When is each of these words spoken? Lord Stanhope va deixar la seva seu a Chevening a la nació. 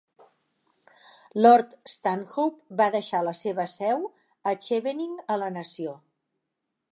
Lord 1.45 1.75
Stanhope 1.95 2.77
va 2.79 2.87
deixar 2.95 3.21
la 3.27 3.35
seva 3.41 3.67
seu 3.75 4.09
a 4.53 4.55
Chevening 4.65 5.15
a 5.35 5.39
la 5.45 5.53
nació. 5.61 5.95